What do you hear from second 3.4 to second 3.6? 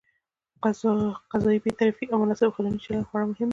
دي.